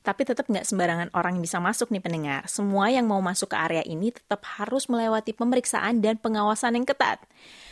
Tapi 0.00 0.24
tetap 0.24 0.48
nggak 0.48 0.64
sembarangan 0.64 1.12
orang 1.12 1.36
yang 1.36 1.44
bisa 1.44 1.60
masuk 1.60 1.92
nih 1.92 2.00
pendengar. 2.00 2.48
Semua 2.48 2.88
yang 2.88 3.04
mau 3.04 3.20
masuk 3.20 3.52
ke 3.52 3.56
area 3.60 3.84
ini 3.84 4.08
tetap 4.08 4.40
harus 4.56 4.88
melewati 4.88 5.36
pemeriksaan 5.36 6.00
dan 6.00 6.16
pengawasan 6.16 6.80
yang 6.80 6.88
ketat. 6.88 7.20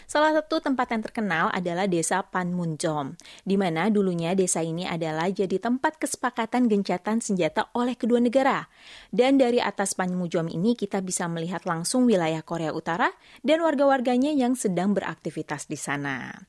Salah 0.08 0.32
satu 0.32 0.64
tempat 0.64 0.88
yang 0.88 1.04
terkenal 1.04 1.52
adalah 1.52 1.84
desa 1.84 2.24
Panmunjom, 2.24 3.12
di 3.44 3.60
mana 3.60 3.92
dulunya 3.92 4.32
desa 4.32 4.64
ini 4.64 4.88
adalah 4.88 5.28
jadi 5.28 5.60
tempat 5.60 6.00
kesepakatan 6.00 6.64
gencatan 6.64 7.20
senjata 7.20 7.68
oleh 7.76 7.92
kedua 7.92 8.16
negara. 8.16 8.72
Dan 9.12 9.36
dari 9.36 9.60
atas 9.60 9.92
Panmunjom 9.92 10.48
ini 10.48 10.72
kita 10.80 11.04
bisa 11.04 11.28
melihat 11.28 11.68
langsung 11.68 12.08
wilayah 12.08 12.40
Korea 12.40 12.72
Utara 12.72 13.12
dan 13.44 13.60
warga-warganya 13.60 14.32
yang 14.32 14.56
sedang 14.56 14.96
beraktivitas 14.96 15.68
di 15.68 15.76
sana. 15.76 16.40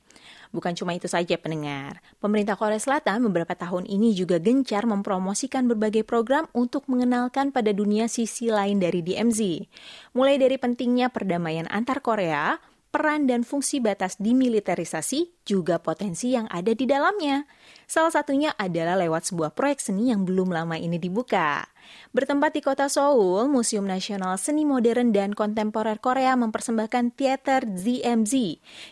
Bukan 0.56 0.74
cuma 0.80 0.96
itu 0.96 1.12
saja 1.12 1.36
pendengar, 1.36 2.00
pemerintah 2.24 2.56
Korea 2.56 2.80
Selatan 2.80 3.28
beberapa 3.28 3.60
tahun 3.60 3.86
ini 3.86 4.16
juga 4.16 4.40
gencar 4.40 4.88
mempromosikan 4.88 5.68
berbagai 5.68 6.08
program 6.08 6.48
untuk 6.58 6.88
mengenalkan 6.88 7.52
pada 7.52 7.76
dunia 7.76 8.08
sisi 8.08 8.50
lain 8.50 8.80
dari 8.80 9.04
DMZ. 9.04 9.68
Mulai 10.16 10.42
dari 10.42 10.56
pentingnya 10.58 11.14
perdamaian 11.14 11.70
antar 11.70 12.02
Korea, 12.02 12.58
peran 12.90 13.30
dan 13.30 13.46
fungsi 13.46 13.78
batas 13.78 14.18
dimiliterisasi 14.18 15.46
juga 15.46 15.78
potensi 15.78 16.34
yang 16.34 16.50
ada 16.50 16.74
di 16.74 16.86
dalamnya. 16.90 17.46
Salah 17.90 18.14
satunya 18.14 18.54
adalah 18.58 18.98
lewat 18.98 19.34
sebuah 19.34 19.54
proyek 19.54 19.82
seni 19.82 20.10
yang 20.10 20.26
belum 20.26 20.54
lama 20.54 20.78
ini 20.78 20.98
dibuka. 21.02 21.66
Bertempat 22.14 22.54
di 22.54 22.62
kota 22.62 22.86
Seoul, 22.86 23.50
Museum 23.50 23.86
Nasional 23.86 24.38
Seni 24.38 24.62
Modern 24.66 25.10
dan 25.10 25.34
Kontemporer 25.34 25.98
Korea 25.98 26.38
mempersembahkan 26.38 27.18
teater 27.18 27.66
ZMZ, 27.66 28.34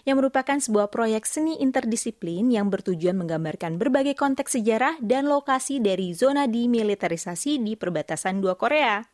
yang 0.06 0.18
merupakan 0.18 0.58
sebuah 0.58 0.89
proyek 0.89 1.30
seni 1.30 1.62
interdisiplin 1.62 2.50
yang 2.50 2.74
bertujuan 2.74 3.18
menggambarkan 3.18 3.77
berbagai 3.77 4.18
konteks 4.18 4.58
sejarah 4.58 4.98
dan 5.01 5.30
lokasi 5.30 5.77
dari 5.77 6.13
zona 6.18 6.50
dimiliterisasi 6.50 7.62
di 7.62 7.77
perbatasan 7.77 8.42
dua 8.42 8.58
Korea. 8.58 9.06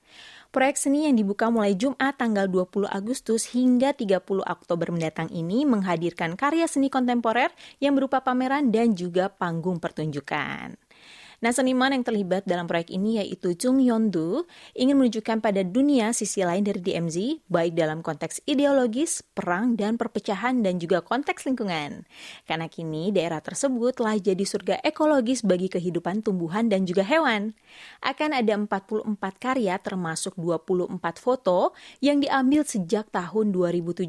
Proyek 0.53 0.77
seni 0.77 1.09
yang 1.09 1.17
dibuka 1.17 1.49
mulai 1.49 1.73
Jumat 1.73 2.13
tanggal 2.21 2.45
20 2.45 2.85
Agustus 2.85 3.57
hingga 3.57 3.89
30 3.89 4.21
Oktober 4.45 4.93
mendatang 4.93 5.25
ini 5.33 5.65
menghadirkan 5.65 6.37
karya 6.37 6.69
seni 6.69 6.93
kontemporer 6.93 7.49
yang 7.81 7.97
berupa 7.97 8.21
pameran 8.21 8.69
dan 8.69 8.93
juga 8.93 9.33
panggung 9.33 9.81
pertunjukan. 9.81 10.77
Nah, 11.43 11.51
seniman 11.51 11.91
yang 11.91 12.07
terlibat 12.07 12.47
dalam 12.47 12.71
proyek 12.71 12.95
ini 12.95 13.19
yaitu 13.19 13.51
Chung 13.59 13.83
Yondu 13.83 14.47
ingin 14.79 14.95
menunjukkan 14.95 15.43
pada 15.43 15.59
dunia 15.59 16.15
sisi 16.15 16.39
lain 16.39 16.63
dari 16.63 16.79
DMZ, 16.79 17.43
baik 17.51 17.75
dalam 17.75 17.99
konteks 17.99 18.39
ideologis, 18.47 19.19
perang, 19.35 19.75
dan 19.75 19.99
perpecahan, 19.99 20.63
dan 20.63 20.79
juga 20.79 21.03
konteks 21.03 21.43
lingkungan. 21.43 22.07
Karena 22.47 22.71
kini 22.71 23.11
daerah 23.11 23.43
tersebut 23.43 23.99
telah 23.99 24.15
jadi 24.15 24.39
surga 24.39 24.79
ekologis 24.87 25.43
bagi 25.43 25.67
kehidupan 25.67 26.23
tumbuhan 26.23 26.71
dan 26.71 26.87
juga 26.87 27.03
hewan. 27.03 27.51
Akan 27.99 28.31
ada 28.31 28.55
44 28.55 29.03
karya 29.35 29.75
termasuk 29.83 30.39
24 30.39 30.95
foto 31.19 31.75
yang 31.99 32.23
diambil 32.23 32.63
sejak 32.63 33.11
tahun 33.11 33.51
2017 33.51 34.07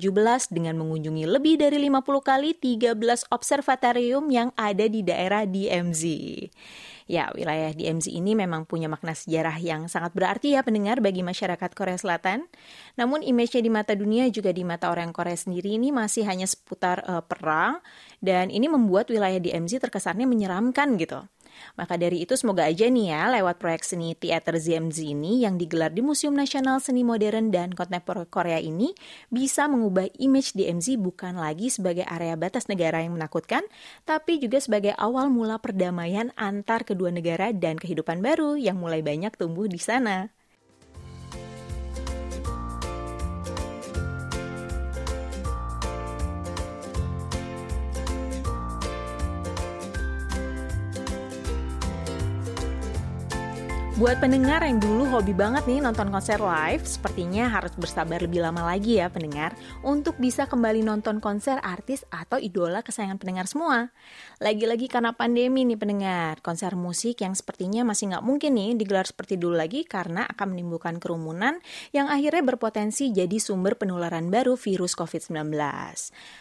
dengan 0.54 0.78
mengunjungi 0.78 1.26
lebih 1.26 1.58
dari 1.58 1.82
50 1.82 1.98
kali 2.22 2.54
13 2.54 2.94
observatorium 3.34 4.30
yang 4.30 4.54
ada 4.54 4.86
di 4.86 5.02
daerah 5.02 5.42
DMZ. 5.42 6.06
Ya, 7.04 7.28
wilayah 7.36 7.68
DMZ 7.76 8.08
ini 8.08 8.32
memang 8.32 8.64
punya 8.64 8.88
makna 8.88 9.12
sejarah 9.12 9.60
yang 9.60 9.92
sangat 9.92 10.16
berarti 10.16 10.56
ya 10.56 10.64
pendengar 10.64 11.04
bagi 11.04 11.20
masyarakat 11.20 11.70
Korea 11.76 12.00
Selatan. 12.00 12.48
Namun 12.96 13.20
image-nya 13.20 13.60
di 13.60 13.68
mata 13.68 13.92
dunia 13.92 14.24
juga 14.32 14.56
di 14.56 14.64
mata 14.64 14.88
orang 14.88 15.12
Korea 15.12 15.36
sendiri 15.36 15.76
ini 15.76 15.92
masih 15.92 16.24
hanya 16.24 16.48
seputar 16.48 17.04
uh, 17.04 17.20
perang 17.20 17.84
dan 18.24 18.48
ini 18.48 18.72
membuat 18.72 19.12
wilayah 19.12 19.36
DMZ 19.36 19.84
terkesannya 19.84 20.24
menyeramkan 20.24 20.96
gitu. 20.96 21.20
Maka 21.74 21.98
dari 21.98 22.22
itu 22.22 22.36
semoga 22.38 22.66
aja 22.68 22.86
nih 22.86 23.10
ya 23.10 23.32
lewat 23.40 23.58
proyek 23.58 23.82
seni 23.82 24.14
teater 24.14 24.54
ZMZ 24.56 25.00
ini 25.02 25.42
yang 25.42 25.58
digelar 25.58 25.90
di 25.90 26.04
Museum 26.04 26.36
Nasional 26.36 26.78
Seni 26.78 27.02
Modern 27.02 27.50
dan 27.50 27.74
Kontemporer 27.74 28.28
Korea 28.28 28.60
ini 28.62 28.92
bisa 29.32 29.66
mengubah 29.66 30.08
image 30.20 30.54
DMZ 30.54 31.00
bukan 31.00 31.40
lagi 31.40 31.72
sebagai 31.72 32.06
area 32.06 32.38
batas 32.38 32.70
negara 32.70 33.02
yang 33.02 33.16
menakutkan, 33.16 33.66
tapi 34.06 34.38
juga 34.38 34.60
sebagai 34.60 34.92
awal 35.00 35.32
mula 35.32 35.58
perdamaian 35.58 36.30
antar 36.38 36.86
kedua 36.86 37.10
negara 37.10 37.50
dan 37.50 37.80
kehidupan 37.80 38.22
baru 38.22 38.54
yang 38.54 38.78
mulai 38.78 39.02
banyak 39.02 39.34
tumbuh 39.34 39.66
di 39.66 39.80
sana. 39.80 40.30
Buat 53.94 54.18
pendengar 54.18 54.58
yang 54.66 54.82
dulu 54.82 55.06
hobi 55.06 55.30
banget 55.30 55.70
nih 55.70 55.78
nonton 55.78 56.10
konser 56.10 56.42
live, 56.42 56.82
sepertinya 56.82 57.46
harus 57.46 57.70
bersabar 57.78 58.18
lebih 58.18 58.42
lama 58.42 58.66
lagi 58.66 58.98
ya 58.98 59.06
pendengar 59.06 59.54
untuk 59.86 60.18
bisa 60.18 60.50
kembali 60.50 60.82
nonton 60.82 61.22
konser 61.22 61.62
artis 61.62 62.02
atau 62.10 62.42
idola 62.42 62.82
kesayangan 62.82 63.22
pendengar 63.22 63.46
semua. 63.46 63.94
Lagi-lagi 64.42 64.90
karena 64.90 65.14
pandemi 65.14 65.62
nih 65.62 65.78
pendengar, 65.78 66.42
konser 66.42 66.74
musik 66.74 67.22
yang 67.22 67.38
sepertinya 67.38 67.86
masih 67.86 68.10
nggak 68.10 68.26
mungkin 68.26 68.58
nih 68.58 68.74
digelar 68.74 69.06
seperti 69.06 69.38
dulu 69.38 69.54
lagi 69.54 69.86
karena 69.86 70.26
akan 70.26 70.58
menimbulkan 70.58 70.98
kerumunan 70.98 71.62
yang 71.94 72.10
akhirnya 72.10 72.42
berpotensi 72.42 73.14
jadi 73.14 73.38
sumber 73.38 73.78
penularan 73.78 74.26
baru 74.26 74.58
virus 74.58 74.98
COVID-19. 74.98 75.54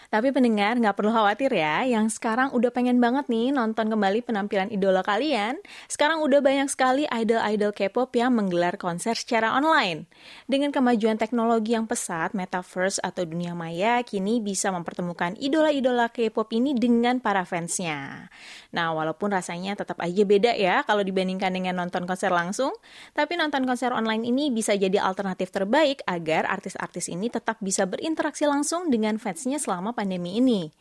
Tapi 0.10 0.28
pendengar 0.34 0.82
nggak 0.82 0.98
perlu 0.98 1.14
khawatir 1.14 1.54
ya, 1.54 1.86
yang 1.86 2.10
sekarang 2.10 2.50
udah 2.50 2.74
pengen 2.74 2.98
banget 2.98 3.30
nih 3.30 3.54
nonton 3.54 3.94
kembali 3.94 4.26
penampilan 4.26 4.74
idola 4.74 5.06
kalian, 5.06 5.62
sekarang 5.86 6.18
udah 6.26 6.42
banyak 6.42 6.66
sekali 6.66 7.06
idol 7.14 7.43
idol 7.44 7.76
K-pop 7.76 8.10
yang 8.16 8.32
menggelar 8.34 8.80
konser 8.80 9.14
secara 9.20 9.52
online. 9.52 10.08
Dengan 10.48 10.72
kemajuan 10.72 11.20
teknologi 11.20 11.76
yang 11.76 11.84
pesat, 11.84 12.32
metaverse 12.32 13.04
atau 13.04 13.28
dunia 13.28 13.52
maya 13.52 14.00
kini 14.08 14.40
bisa 14.40 14.72
mempertemukan 14.72 15.36
idola-idola 15.36 16.08
K-pop 16.10 16.48
ini 16.56 16.72
dengan 16.72 17.20
para 17.20 17.44
fansnya. 17.44 18.32
Nah, 18.72 18.96
walaupun 18.96 19.36
rasanya 19.36 19.76
tetap 19.76 20.00
aja 20.00 20.24
beda 20.24 20.56
ya 20.56 20.82
kalau 20.88 21.04
dibandingkan 21.04 21.52
dengan 21.52 21.78
nonton 21.78 22.08
konser 22.08 22.32
langsung, 22.32 22.72
tapi 23.12 23.36
nonton 23.36 23.68
konser 23.68 23.92
online 23.92 24.24
ini 24.24 24.50
bisa 24.50 24.74
jadi 24.74 25.04
alternatif 25.04 25.52
terbaik 25.52 26.02
agar 26.08 26.48
artis-artis 26.48 27.12
ini 27.12 27.28
tetap 27.28 27.60
bisa 27.60 27.84
berinteraksi 27.84 28.48
langsung 28.48 28.88
dengan 28.88 29.20
fansnya 29.20 29.60
selama 29.60 29.92
pandemi 29.92 30.40
ini. 30.40 30.72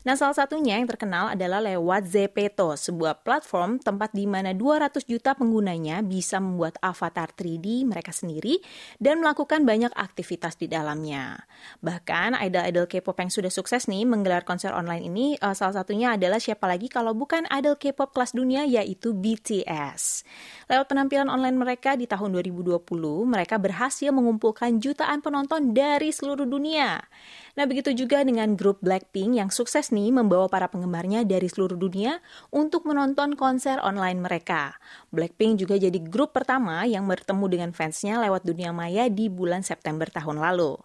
Nah, 0.00 0.16
salah 0.16 0.32
satunya 0.32 0.80
yang 0.80 0.88
terkenal 0.88 1.36
adalah 1.36 1.60
lewat 1.60 2.08
Zepeto, 2.08 2.72
sebuah 2.72 3.20
platform 3.20 3.76
tempat 3.84 4.16
di 4.16 4.24
mana 4.24 4.56
200 4.56 5.04
juta 5.04 5.36
penggunanya 5.36 6.00
bisa 6.00 6.40
membuat 6.40 6.80
avatar 6.80 7.28
3D 7.36 7.84
mereka 7.84 8.08
sendiri 8.08 8.64
dan 8.96 9.20
melakukan 9.20 9.68
banyak 9.68 9.92
aktivitas 9.92 10.56
di 10.56 10.72
dalamnya. 10.72 11.44
Bahkan 11.84 12.32
idol-idol 12.32 12.88
K-pop 12.88 13.12
yang 13.20 13.28
sudah 13.28 13.52
sukses 13.52 13.92
nih 13.92 14.08
menggelar 14.08 14.40
konser 14.48 14.72
online 14.72 15.04
ini, 15.04 15.26
uh, 15.36 15.52
salah 15.52 15.84
satunya 15.84 16.16
adalah 16.16 16.40
siapa 16.40 16.64
lagi 16.64 16.88
kalau 16.88 17.12
bukan 17.12 17.44
idol 17.52 17.76
K-pop 17.76 18.16
kelas 18.16 18.32
dunia 18.32 18.64
yaitu 18.64 19.12
BTS. 19.12 20.24
Lewat 20.72 20.88
penampilan 20.88 21.28
online 21.28 21.60
mereka 21.60 21.92
di 21.92 22.08
tahun 22.08 22.40
2020, 22.40 22.88
mereka 23.28 23.60
berhasil 23.60 24.08
mengumpulkan 24.16 24.80
jutaan 24.80 25.20
penonton 25.20 25.76
dari 25.76 26.08
seluruh 26.08 26.48
dunia. 26.48 27.04
Nah, 27.60 27.68
begitu 27.68 27.92
juga 27.92 28.24
dengan 28.24 28.56
grup 28.56 28.80
Blackpink 28.80 29.36
yang 29.36 29.52
sukses 29.52 29.89
nih 29.94 30.10
membawa 30.10 30.50
para 30.50 30.66
penggemarnya 30.66 31.22
dari 31.22 31.46
seluruh 31.46 31.78
dunia 31.78 32.18
untuk 32.50 32.88
menonton 32.88 33.38
konser 33.38 33.78
online 33.84 34.18
mereka. 34.18 34.78
Blackpink 35.14 35.62
juga 35.62 35.78
jadi 35.78 35.98
grup 36.00 36.34
pertama 36.34 36.82
yang 36.86 37.06
bertemu 37.06 37.46
dengan 37.46 37.70
fansnya 37.70 38.18
lewat 38.22 38.42
dunia 38.42 38.74
maya 38.74 39.06
di 39.06 39.30
bulan 39.30 39.62
September 39.62 40.10
tahun 40.10 40.42
lalu. 40.42 40.78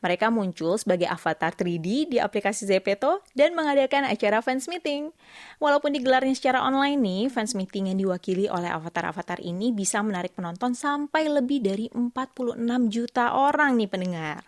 Mereka 0.00 0.30
muncul 0.30 0.78
sebagai 0.78 1.10
avatar 1.10 1.52
3D 1.52 2.12
di 2.12 2.18
aplikasi 2.18 2.68
Zepeto 2.68 3.22
dan 3.34 3.52
mengadakan 3.52 4.06
acara 4.06 4.38
fans 4.44 4.68
meeting. 4.70 5.10
Walaupun 5.58 5.94
digelarnya 5.94 6.34
secara 6.34 6.62
online 6.62 7.00
nih, 7.00 7.22
fans 7.32 7.58
meeting 7.58 7.90
yang 7.90 7.98
diwakili 7.98 8.46
oleh 8.46 8.70
avatar-avatar 8.70 9.42
ini 9.42 9.74
bisa 9.74 10.02
menarik 10.04 10.34
penonton 10.34 10.72
sampai 10.74 11.26
lebih 11.26 11.62
dari 11.64 11.86
46 11.90 12.58
juta 12.88 13.34
orang 13.34 13.74
nih 13.74 13.90
pendengar. 13.90 14.42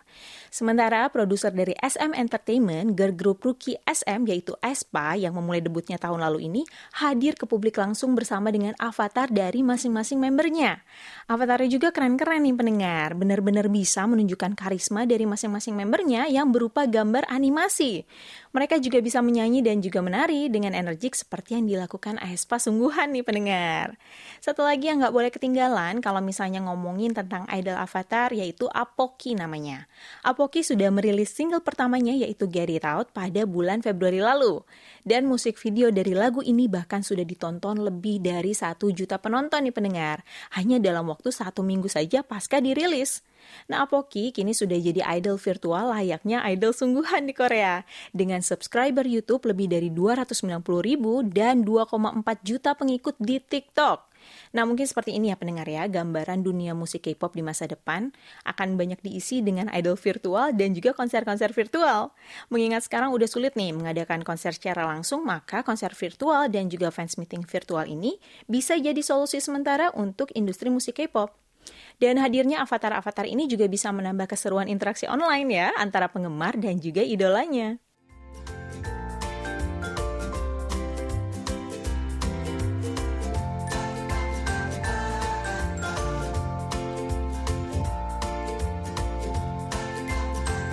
Sementara 0.51 1.07
produser 1.07 1.55
dari 1.55 1.71
SM 1.79 2.11
Entertainment, 2.11 2.91
girl 2.91 3.15
group 3.15 3.39
rookie 3.47 3.79
SM 3.87 4.27
yaitu 4.27 4.51
Aespa 4.59 5.15
yang 5.15 5.31
memulai 5.31 5.63
debutnya 5.63 5.95
tahun 5.95 6.19
lalu 6.27 6.51
ini 6.51 6.61
hadir 6.99 7.39
ke 7.39 7.47
publik 7.47 7.79
langsung 7.79 8.11
bersama 8.19 8.51
dengan 8.51 8.75
avatar 8.75 9.31
dari 9.31 9.63
masing-masing 9.63 10.19
membernya. 10.19 10.83
Avatarnya 11.31 11.71
juga 11.71 11.95
keren-keren 11.95 12.43
nih 12.43 12.55
pendengar, 12.55 13.15
benar-benar 13.15 13.71
bisa 13.71 14.03
menunjukkan 14.03 14.59
karisma 14.59 15.07
dari 15.07 15.20
masing-masing 15.25 15.77
membernya 15.77 16.29
yang 16.29 16.53
berupa 16.53 16.85
gambar 16.85 17.27
animasi. 17.27 18.05
Mereka 18.51 18.83
juga 18.83 18.99
bisa 18.99 19.23
menyanyi 19.23 19.63
dan 19.63 19.79
juga 19.79 20.03
menari 20.03 20.51
dengan 20.51 20.75
energik 20.75 21.15
seperti 21.15 21.55
yang 21.55 21.71
dilakukan 21.71 22.19
Aespa 22.19 22.59
sungguhan 22.59 23.15
nih 23.15 23.23
pendengar. 23.23 23.95
Satu 24.43 24.67
lagi 24.67 24.91
yang 24.91 24.99
nggak 24.99 25.15
boleh 25.15 25.31
ketinggalan 25.31 26.03
kalau 26.03 26.19
misalnya 26.19 26.59
ngomongin 26.67 27.15
tentang 27.15 27.47
idol 27.47 27.79
avatar 27.79 28.35
yaitu 28.35 28.67
Apoki 28.67 29.39
namanya. 29.39 29.87
Apoki 30.19 30.67
sudah 30.67 30.91
merilis 30.91 31.31
single 31.31 31.63
pertamanya 31.63 32.11
yaitu 32.11 32.51
Get 32.51 32.67
It 32.67 32.83
Out 32.83 33.15
pada 33.15 33.47
bulan 33.47 33.79
Februari 33.79 34.19
lalu. 34.19 34.59
Dan 35.07 35.31
musik 35.31 35.55
video 35.55 35.87
dari 35.87 36.11
lagu 36.11 36.43
ini 36.43 36.67
bahkan 36.67 37.01
sudah 37.01 37.23
ditonton 37.23 37.79
lebih 37.79 38.19
dari 38.19 38.51
satu 38.51 38.91
juta 38.91 39.15
penonton 39.15 39.63
nih 39.63 39.73
pendengar. 39.73 40.27
Hanya 40.59 40.83
dalam 40.83 41.07
waktu 41.07 41.31
satu 41.31 41.63
minggu 41.63 41.87
saja 41.87 42.19
pasca 42.19 42.59
dirilis. 42.59 43.23
Nah, 43.69 43.85
Apoki 43.85 44.33
kini 44.35 44.51
sudah 44.51 44.77
jadi 44.77 45.01
idol 45.19 45.37
virtual 45.37 45.93
layaknya 45.93 46.43
idol 46.49 46.71
sungguhan 46.71 47.27
di 47.27 47.33
Korea. 47.33 47.83
Dengan 48.13 48.43
subscriber 48.43 49.05
YouTube 49.07 49.45
lebih 49.49 49.71
dari 49.71 49.89
290 49.93 50.61
ribu 50.81 51.21
dan 51.25 51.63
2,4 51.63 52.21
juta 52.43 52.73
pengikut 52.77 53.15
di 53.19 53.39
TikTok. 53.39 54.11
Nah 54.51 54.63
mungkin 54.67 54.85
seperti 54.85 55.15
ini 55.17 55.33
ya 55.33 55.37
pendengar 55.37 55.65
ya, 55.67 55.87
gambaran 55.89 56.45
dunia 56.45 56.77
musik 56.77 57.09
K-pop 57.09 57.33
di 57.33 57.43
masa 57.43 57.65
depan 57.65 58.13
akan 58.45 58.77
banyak 58.77 58.99
diisi 59.01 59.41
dengan 59.41 59.71
idol 59.73 59.97
virtual 59.97 60.53
dan 60.53 60.75
juga 60.77 60.93
konser-konser 60.93 61.51
virtual. 61.55 62.13
Mengingat 62.53 62.85
sekarang 62.85 63.11
udah 63.15 63.27
sulit 63.27 63.57
nih 63.57 63.73
mengadakan 63.73 64.21
konser 64.21 64.53
secara 64.55 64.85
langsung, 64.85 65.25
maka 65.25 65.65
konser 65.65 65.91
virtual 65.95 66.47
dan 66.51 66.69
juga 66.69 66.93
fans 66.93 67.17
meeting 67.17 67.43
virtual 67.45 67.85
ini 67.87 68.17
bisa 68.45 68.77
jadi 68.77 68.99
solusi 69.01 69.41
sementara 69.41 69.89
untuk 69.95 70.29
industri 70.37 70.69
musik 70.69 71.01
K-pop. 71.01 71.50
Dan 72.01 72.17
hadirnya 72.17 72.65
avatar-avatar 72.65 73.29
ini 73.29 73.45
juga 73.45 73.69
bisa 73.69 73.93
menambah 73.93 74.25
keseruan 74.25 74.65
interaksi 74.65 75.05
online 75.05 75.49
ya 75.53 75.67
antara 75.77 76.09
penggemar 76.09 76.57
dan 76.57 76.81
juga 76.81 77.05
idolanya. 77.05 77.77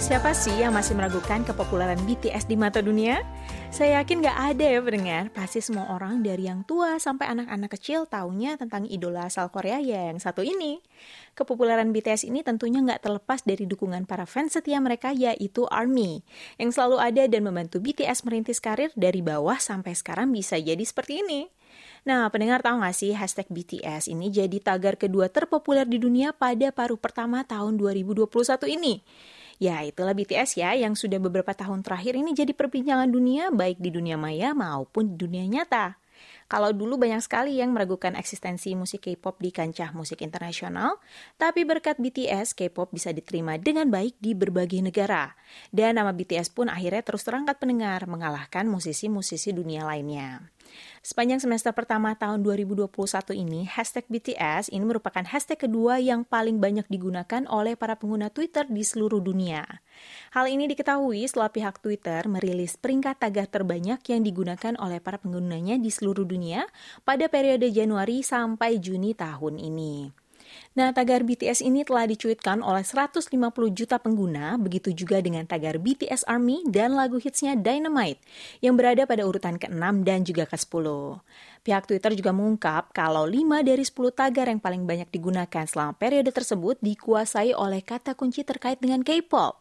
Siapa 0.09 0.33
sih 0.33 0.57
yang 0.57 0.73
masih 0.73 0.97
meragukan 0.97 1.45
kepopuleran 1.45 2.01
BTS 2.09 2.49
di 2.49 2.57
mata 2.57 2.81
dunia? 2.81 3.21
Saya 3.79 4.03
yakin 4.03 4.27
gak 4.27 4.35
ada 4.59 4.67
ya 4.75 4.83
pendengar, 4.83 5.31
pasti 5.31 5.63
semua 5.63 5.95
orang 5.95 6.19
dari 6.19 6.51
yang 6.51 6.67
tua 6.67 6.99
sampai 6.99 7.31
anak-anak 7.31 7.79
kecil 7.79 8.11
taunya 8.11 8.59
tentang 8.59 8.91
idola 8.91 9.31
asal 9.31 9.55
Korea 9.55 9.79
yang 9.79 10.19
satu 10.19 10.43
ini. 10.43 10.83
Kepopuleran 11.39 11.95
BTS 11.95 12.27
ini 12.27 12.43
tentunya 12.43 12.83
gak 12.83 13.07
terlepas 13.07 13.47
dari 13.47 13.71
dukungan 13.71 14.03
para 14.03 14.27
fans 14.27 14.59
setia 14.59 14.83
mereka 14.83 15.15
yaitu 15.15 15.63
ARMY, 15.71 16.27
yang 16.59 16.75
selalu 16.75 16.99
ada 16.99 17.23
dan 17.31 17.47
membantu 17.47 17.79
BTS 17.79 18.27
merintis 18.27 18.59
karir 18.59 18.91
dari 18.99 19.23
bawah 19.23 19.63
sampai 19.63 19.95
sekarang 19.95 20.35
bisa 20.35 20.59
jadi 20.59 20.83
seperti 20.83 21.23
ini. 21.23 21.47
Nah, 22.03 22.27
pendengar 22.35 22.67
tahu 22.67 22.83
gak 22.83 22.99
sih 22.99 23.15
hashtag 23.15 23.47
BTS 23.47 24.11
ini 24.11 24.27
jadi 24.35 24.59
tagar 24.59 24.99
kedua 24.99 25.31
terpopuler 25.31 25.87
di 25.87 26.03
dunia 26.03 26.35
pada 26.35 26.75
paruh 26.75 26.99
pertama 26.99 27.47
tahun 27.47 27.79
2021 27.79 28.27
ini. 28.75 29.07
Ya, 29.59 29.83
itulah 29.83 30.15
BTS 30.15 30.55
ya 30.55 30.71
yang 30.79 30.95
sudah 30.95 31.19
beberapa 31.19 31.51
tahun 31.51 31.83
terakhir 31.83 32.15
ini 32.15 32.31
jadi 32.31 32.55
perbincangan 32.55 33.11
dunia 33.11 33.51
baik 33.51 33.83
di 33.83 33.91
dunia 33.91 34.15
maya 34.15 34.55
maupun 34.55 35.15
di 35.15 35.17
dunia 35.19 35.45
nyata. 35.51 35.99
Kalau 36.49 36.73
dulu 36.73 36.97
banyak 36.97 37.21
sekali 37.21 37.61
yang 37.61 37.77
meragukan 37.77 38.17
eksistensi 38.17 38.73
musik 38.73 39.05
K-pop 39.05 39.37
di 39.37 39.53
kancah 39.53 39.93
musik 39.93 40.25
internasional, 40.25 40.97
tapi 41.37 41.69
berkat 41.69 42.01
BTS, 42.01 42.57
K-pop 42.57 42.89
bisa 42.89 43.13
diterima 43.13 43.61
dengan 43.61 43.93
baik 43.93 44.17
di 44.17 44.33
berbagai 44.33 44.81
negara. 44.81 45.37
Dan 45.69 46.01
nama 46.01 46.17
BTS 46.17 46.49
pun 46.55 46.73
akhirnya 46.73 47.05
terus 47.05 47.27
terangkat 47.29 47.61
pendengar, 47.61 48.09
mengalahkan 48.09 48.65
musisi-musisi 48.65 49.53
dunia 49.53 49.85
lainnya. 49.85 50.49
Sepanjang 51.01 51.41
semester 51.41 51.71
pertama 51.73 52.13
tahun 52.19 52.45
2021 52.45 52.91
ini, 53.33 53.65
hashtag 53.65 54.05
BTS 54.11 54.75
ini 54.75 54.85
merupakan 54.85 55.23
hashtag 55.23 55.69
kedua 55.69 56.03
yang 56.03 56.27
paling 56.27 56.59
banyak 56.59 56.85
digunakan 56.91 57.47
oleh 57.49 57.79
para 57.79 57.97
pengguna 57.97 58.29
Twitter 58.29 58.67
di 58.69 58.83
seluruh 58.83 59.23
dunia. 59.23 59.65
Hal 60.35 60.51
ini 60.51 60.69
diketahui 60.69 61.25
setelah 61.25 61.49
pihak 61.49 61.81
Twitter 61.81 62.27
merilis 62.27 62.77
peringkat 62.77 63.23
tagar 63.23 63.47
terbanyak 63.47 64.03
yang 64.11 64.21
digunakan 64.27 64.75
oleh 64.79 65.01
para 65.01 65.17
penggunanya 65.23 65.79
di 65.79 65.89
seluruh 65.89 66.27
dunia 66.27 66.67
pada 67.07 67.31
periode 67.31 67.71
Januari 67.71 68.21
sampai 68.21 68.77
Juni 68.83 69.15
tahun 69.15 69.63
ini. 69.63 70.18
Nah, 70.79 70.95
tagar 70.95 71.27
BTS 71.27 71.59
ini 71.67 71.83
telah 71.83 72.07
dicuitkan 72.07 72.63
oleh 72.63 72.87
150 72.87 73.27
juta 73.75 73.99
pengguna, 73.99 74.55
begitu 74.63 74.95
juga 74.95 75.19
dengan 75.19 75.43
tagar 75.43 75.75
BTS 75.75 76.23
ARMY 76.23 76.71
dan 76.71 76.95
lagu 76.95 77.19
hitsnya 77.19 77.59
Dynamite, 77.59 78.23
yang 78.63 78.79
berada 78.79 79.03
pada 79.03 79.27
urutan 79.27 79.59
ke-6 79.59 80.07
dan 80.07 80.23
juga 80.23 80.47
ke-10. 80.47 80.87
Pihak 81.67 81.83
Twitter 81.91 82.15
juga 82.15 82.31
mengungkap 82.31 82.95
kalau 82.95 83.27
5 83.27 83.67
dari 83.67 83.83
10 83.83 83.91
tagar 84.15 84.47
yang 84.47 84.63
paling 84.63 84.87
banyak 84.87 85.11
digunakan 85.11 85.67
selama 85.67 85.99
periode 85.99 86.31
tersebut 86.31 86.79
dikuasai 86.79 87.59
oleh 87.59 87.83
kata 87.83 88.15
kunci 88.15 88.47
terkait 88.47 88.79
dengan 88.79 89.03
K-pop. 89.03 89.59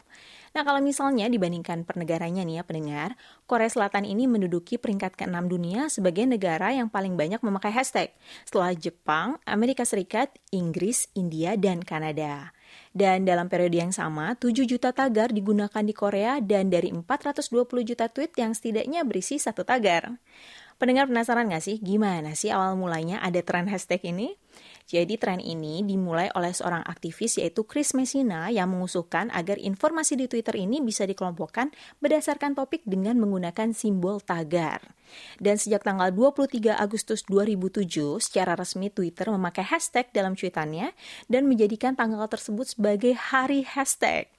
Nah, 0.56 0.64
kalau 0.64 0.80
misalnya 0.80 1.28
dibandingkan 1.28 1.84
per 1.84 2.00
negaranya 2.00 2.46
nih 2.48 2.62
ya 2.62 2.64
pendengar, 2.64 3.10
Korea 3.50 3.68
Selatan 3.68 4.08
ini 4.08 4.30
menduduki 4.30 4.80
peringkat 4.80 5.20
ke-6 5.20 5.48
dunia 5.48 5.92
sebagai 5.92 6.24
negara 6.24 6.72
yang 6.72 6.88
paling 6.88 7.20
banyak 7.20 7.44
memakai 7.44 7.74
hashtag. 7.74 8.16
Setelah 8.48 8.72
Jepang, 8.76 9.42
Amerika 9.44 9.84
Serikat, 9.84 10.32
Inggris, 10.56 11.12
India, 11.18 11.60
dan 11.60 11.84
Kanada. 11.84 12.56
Dan 12.92 13.24
dalam 13.24 13.48
periode 13.48 13.78
yang 13.78 13.94
sama, 13.96 14.36
7 14.36 14.68
juta 14.68 14.92
tagar 14.92 15.32
digunakan 15.32 15.84
di 15.84 15.94
Korea 15.96 16.40
dan 16.44 16.68
dari 16.68 16.92
420 16.92 17.48
juta 17.84 18.10
tweet 18.12 18.34
yang 18.36 18.52
setidaknya 18.52 19.06
berisi 19.08 19.40
satu 19.40 19.64
tagar. 19.64 20.18
Pendengar 20.78 21.10
penasaran 21.10 21.50
nggak 21.50 21.66
sih 21.66 21.82
gimana 21.82 22.38
sih 22.38 22.54
awal 22.54 22.78
mulanya 22.78 23.18
ada 23.26 23.42
tren 23.42 23.66
hashtag 23.66 24.14
ini? 24.14 24.38
Jadi 24.88 25.20
tren 25.20 25.44
ini 25.44 25.84
dimulai 25.84 26.32
oleh 26.32 26.56
seorang 26.56 26.80
aktivis 26.88 27.36
yaitu 27.44 27.68
Chris 27.68 27.92
Messina 27.92 28.48
yang 28.48 28.72
mengusulkan 28.72 29.28
agar 29.36 29.60
informasi 29.60 30.16
di 30.16 30.32
Twitter 30.32 30.56
ini 30.56 30.80
bisa 30.80 31.04
dikelompokkan 31.04 31.76
berdasarkan 32.00 32.56
topik 32.56 32.88
dengan 32.88 33.20
menggunakan 33.20 33.76
simbol 33.76 34.24
tagar. 34.24 34.96
Dan 35.44 35.60
sejak 35.60 35.84
tanggal 35.84 36.16
23 36.16 36.72
Agustus 36.72 37.28
2007, 37.28 38.24
secara 38.24 38.56
resmi 38.56 38.88
Twitter 38.88 39.28
memakai 39.28 39.68
hashtag 39.68 40.08
dalam 40.16 40.40
cuitannya 40.40 40.96
dan 41.28 41.52
menjadikan 41.52 42.00
tanggal 42.00 42.24
tersebut 42.32 42.72
sebagai 42.72 43.12
hari 43.12 43.68
hashtag. 43.68 44.37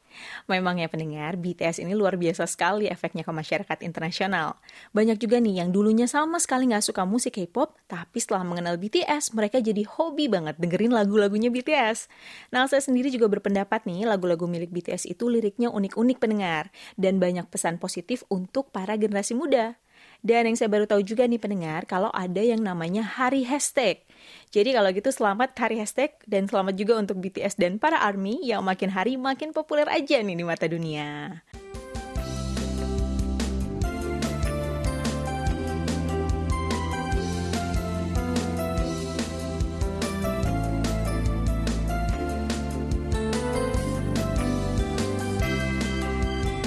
Memang 0.50 0.80
ya 0.80 0.88
pendengar, 0.90 1.36
BTS 1.36 1.80
ini 1.80 1.92
luar 1.92 2.16
biasa 2.16 2.48
sekali 2.48 2.88
efeknya 2.88 3.24
ke 3.24 3.32
masyarakat 3.32 3.78
internasional. 3.84 4.56
Banyak 4.92 5.20
juga 5.20 5.38
nih 5.38 5.64
yang 5.64 5.70
dulunya 5.70 6.08
sama 6.08 6.36
sekali 6.40 6.68
nggak 6.68 6.84
suka 6.84 7.02
musik 7.04 7.36
K-pop, 7.36 7.76
tapi 7.86 8.18
setelah 8.18 8.44
mengenal 8.44 8.76
BTS, 8.80 9.36
mereka 9.36 9.60
jadi 9.60 9.84
hobi 9.84 10.28
banget 10.28 10.56
dengerin 10.56 10.92
lagu-lagunya 10.92 11.48
BTS. 11.48 12.08
Nah, 12.54 12.64
saya 12.66 12.80
sendiri 12.80 13.08
juga 13.08 13.28
berpendapat 13.28 13.84
nih, 13.84 14.08
lagu-lagu 14.08 14.44
milik 14.48 14.72
BTS 14.72 15.08
itu 15.08 15.28
liriknya 15.28 15.72
unik-unik 15.72 16.18
pendengar, 16.20 16.72
dan 16.96 17.20
banyak 17.22 17.46
pesan 17.48 17.76
positif 17.76 18.24
untuk 18.28 18.70
para 18.72 18.96
generasi 18.96 19.36
muda. 19.36 19.76
Dan 20.18 20.50
yang 20.50 20.58
saya 20.58 20.66
baru 20.66 20.82
tahu 20.82 21.06
juga 21.06 21.30
nih 21.30 21.38
pendengar, 21.38 21.86
kalau 21.86 22.10
ada 22.10 22.42
yang 22.42 22.58
namanya 22.58 23.06
hari 23.06 23.46
hashtag. 23.46 24.02
Jadi 24.50 24.74
kalau 24.74 24.90
gitu 24.90 25.14
selamat 25.14 25.54
hari 25.54 25.78
hashtag 25.78 26.10
dan 26.26 26.50
selamat 26.50 26.74
juga 26.74 26.98
untuk 26.98 27.22
BTS 27.22 27.54
dan 27.54 27.78
para 27.78 28.02
ARMY 28.02 28.42
yang 28.42 28.66
makin 28.66 28.90
hari 28.90 29.14
makin 29.14 29.54
populer 29.54 29.86
aja 29.86 30.18
nih 30.18 30.34
di 30.34 30.42
mata 30.42 30.66
dunia. 30.66 31.38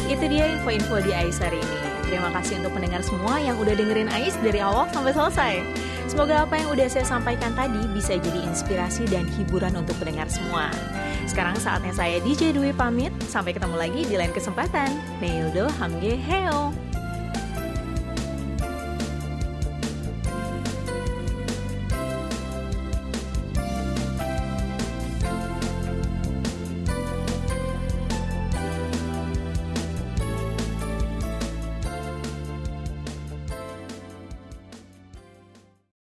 Itu 0.07 0.25
dia 0.27 0.47
info-info 0.55 1.03
di 1.03 1.11
Ais 1.11 1.35
hari 1.43 1.59
ini. 1.59 1.90
Terima 2.11 2.27
kasih 2.35 2.59
untuk 2.59 2.75
pendengar 2.75 2.99
semua 3.07 3.39
yang 3.39 3.55
udah 3.55 3.71
dengerin 3.71 4.11
Ais 4.11 4.35
dari 4.43 4.59
awal 4.59 4.91
sampai 4.91 5.15
selesai. 5.15 5.53
Semoga 6.11 6.43
apa 6.43 6.59
yang 6.59 6.75
udah 6.75 6.91
saya 6.91 7.07
sampaikan 7.07 7.55
tadi 7.55 7.79
bisa 7.95 8.19
jadi 8.19 8.43
inspirasi 8.51 9.07
dan 9.07 9.23
hiburan 9.39 9.79
untuk 9.79 9.95
pendengar 9.95 10.27
semua. 10.27 10.67
Sekarang 11.23 11.55
saatnya 11.55 11.95
saya 11.95 12.19
DJ 12.19 12.51
Dwi 12.51 12.75
pamit. 12.75 13.15
Sampai 13.31 13.55
ketemu 13.55 13.79
lagi 13.79 14.03
di 14.03 14.19
lain 14.19 14.35
kesempatan. 14.35 14.91
Neildo 15.23 15.71
Hamge 15.79 16.19
Heo. 16.19 16.90